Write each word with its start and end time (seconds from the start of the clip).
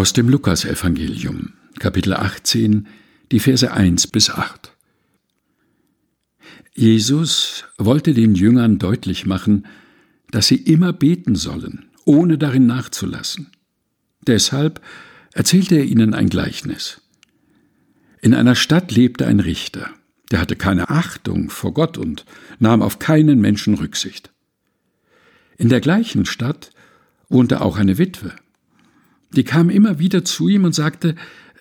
Aus 0.00 0.14
dem 0.14 0.30
Lukasevangelium, 0.30 1.52
Kapitel 1.78 2.14
18, 2.14 2.86
die 3.32 3.38
Verse 3.38 3.70
1 3.70 4.06
bis 4.06 4.30
8. 4.30 4.74
Jesus 6.74 7.66
wollte 7.76 8.14
den 8.14 8.34
Jüngern 8.34 8.78
deutlich 8.78 9.26
machen, 9.26 9.66
dass 10.30 10.46
sie 10.46 10.56
immer 10.56 10.94
beten 10.94 11.34
sollen, 11.34 11.90
ohne 12.06 12.38
darin 12.38 12.64
nachzulassen. 12.64 13.48
Deshalb 14.26 14.80
erzählte 15.34 15.74
er 15.74 15.84
ihnen 15.84 16.14
ein 16.14 16.30
Gleichnis. 16.30 17.02
In 18.22 18.32
einer 18.32 18.54
Stadt 18.54 18.92
lebte 18.92 19.26
ein 19.26 19.40
Richter, 19.40 19.90
der 20.30 20.40
hatte 20.40 20.56
keine 20.56 20.88
Achtung 20.88 21.50
vor 21.50 21.74
Gott 21.74 21.98
und 21.98 22.24
nahm 22.58 22.80
auf 22.80 23.00
keinen 23.00 23.38
Menschen 23.38 23.74
Rücksicht. 23.74 24.30
In 25.58 25.68
der 25.68 25.82
gleichen 25.82 26.24
Stadt 26.24 26.70
wohnte 27.28 27.60
auch 27.60 27.76
eine 27.76 27.98
Witwe. 27.98 28.32
Die 29.32 29.44
kam 29.44 29.70
immer 29.70 29.98
wieder 29.98 30.24
zu 30.24 30.48
ihm 30.48 30.64
und 30.64 30.74
sagte, 30.74 31.14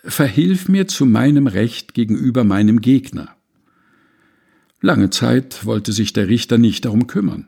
Verhilf 0.04 0.70
mir 0.70 0.88
zu 0.88 1.06
meinem 1.06 1.48
Recht 1.48 1.94
gegenüber 1.94 2.44
meinem 2.44 2.80
Gegner. 2.80 3.36
Lange 4.82 5.10
Zeit 5.10 5.66
wollte 5.66 5.92
sich 5.92 6.14
der 6.14 6.30
Richter 6.30 6.58
nicht 6.58 6.86
darum 6.86 7.08
kümmern. 7.08 7.48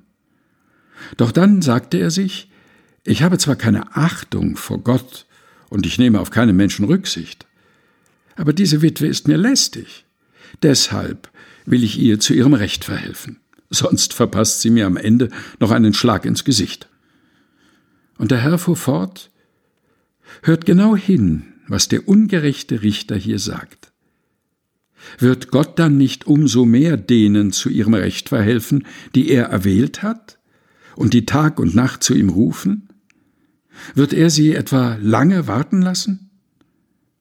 Doch 1.17 1.31
dann 1.31 1.61
sagte 1.61 1.97
er 1.97 2.11
sich, 2.11 2.51
ich 3.03 3.23
habe 3.23 3.37
zwar 3.37 3.55
keine 3.55 3.95
Achtung 3.95 4.57
vor 4.57 4.83
Gott 4.83 5.25
und 5.69 5.85
ich 5.85 5.97
nehme 5.97 6.19
auf 6.19 6.29
keinen 6.29 6.55
Menschen 6.55 6.85
Rücksicht, 6.85 7.47
aber 8.35 8.53
diese 8.53 8.81
Witwe 8.81 9.07
ist 9.07 9.27
mir 9.27 9.37
lästig. 9.37 10.05
Deshalb 10.61 11.31
will 11.65 11.83
ich 11.83 11.97
ihr 11.99 12.19
zu 12.19 12.33
ihrem 12.33 12.53
Recht 12.53 12.83
verhelfen, 12.83 13.39
sonst 13.69 14.13
verpasst 14.13 14.61
sie 14.61 14.69
mir 14.69 14.85
am 14.85 14.97
Ende 14.97 15.29
noch 15.59 15.71
einen 15.71 15.93
Schlag 15.93 16.25
ins 16.25 16.43
Gesicht. 16.43 16.89
Und 18.17 18.31
der 18.31 18.39
Herr 18.39 18.57
fuhr 18.57 18.75
fort, 18.75 19.31
Hört 20.43 20.65
genau 20.65 20.95
hin, 20.95 21.43
was 21.67 21.87
der 21.87 22.07
ungerechte 22.07 22.81
Richter 22.81 23.15
hier 23.15 23.39
sagt. 23.39 23.91
Wird 25.17 25.49
Gott 25.49 25.79
dann 25.79 25.97
nicht 25.97 26.27
umso 26.27 26.65
mehr 26.65 26.97
denen 26.97 27.51
zu 27.51 27.69
ihrem 27.69 27.93
Recht 27.93 28.29
verhelfen, 28.29 28.85
die 29.15 29.29
er 29.29 29.45
erwählt 29.45 30.03
hat 30.03 30.39
und 30.95 31.13
die 31.13 31.25
Tag 31.25 31.59
und 31.59 31.75
Nacht 31.75 32.03
zu 32.03 32.13
ihm 32.13 32.29
rufen? 32.29 32.89
Wird 33.95 34.13
er 34.13 34.29
sie 34.29 34.53
etwa 34.53 34.97
lange 35.01 35.47
warten 35.47 35.81
lassen? 35.81 36.29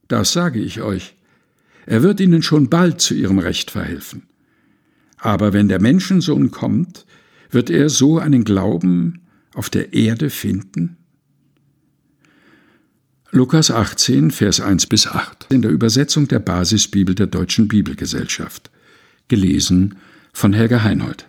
Das 0.08 0.32
sage 0.32 0.60
ich 0.60 0.82
euch. 0.82 1.14
Er 1.86 2.02
wird 2.02 2.20
ihnen 2.20 2.42
schon 2.42 2.68
bald 2.68 3.00
zu 3.00 3.14
ihrem 3.14 3.38
Recht 3.38 3.70
verhelfen. 3.70 4.24
Aber 5.16 5.52
wenn 5.52 5.68
der 5.68 5.80
Menschensohn 5.80 6.50
kommt, 6.50 7.06
wird 7.50 7.70
er 7.70 7.88
so 7.88 8.18
einen 8.18 8.44
Glauben 8.44 9.22
auf 9.54 9.70
der 9.70 9.92
Erde 9.92 10.30
finden? 10.30 10.96
Lukas 13.32 13.70
18, 13.70 14.32
Vers 14.32 14.60
1 14.60 14.86
bis 14.86 15.06
8 15.06 15.46
in 15.50 15.62
der 15.62 15.70
Übersetzung 15.70 16.26
der 16.26 16.40
Basisbibel 16.40 17.14
der 17.14 17.28
Deutschen 17.28 17.68
Bibelgesellschaft. 17.68 18.72
Gelesen 19.28 19.98
von 20.32 20.52
Helga 20.52 20.82
Heinold. 20.82 21.26